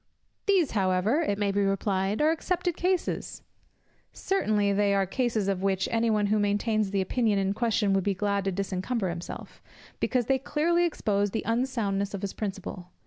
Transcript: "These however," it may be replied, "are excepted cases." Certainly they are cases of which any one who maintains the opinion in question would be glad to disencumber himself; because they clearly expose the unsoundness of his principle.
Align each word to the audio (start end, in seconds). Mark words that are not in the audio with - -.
"These 0.47 0.71
however," 0.71 1.21
it 1.21 1.37
may 1.37 1.51
be 1.51 1.61
replied, 1.61 2.23
"are 2.23 2.31
excepted 2.31 2.75
cases." 2.75 3.43
Certainly 4.11 4.73
they 4.73 4.95
are 4.95 5.05
cases 5.05 5.47
of 5.47 5.61
which 5.61 5.87
any 5.91 6.09
one 6.09 6.25
who 6.25 6.39
maintains 6.39 6.89
the 6.89 7.01
opinion 7.01 7.37
in 7.37 7.53
question 7.53 7.93
would 7.93 8.03
be 8.03 8.15
glad 8.15 8.45
to 8.45 8.51
disencumber 8.51 9.09
himself; 9.09 9.61
because 9.99 10.25
they 10.25 10.39
clearly 10.39 10.85
expose 10.85 11.29
the 11.29 11.43
unsoundness 11.45 12.15
of 12.15 12.23
his 12.23 12.33
principle. 12.33 12.89